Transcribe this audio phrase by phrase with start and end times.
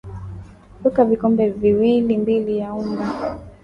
[0.81, 3.07] weka vikombe viwili mbili vya unga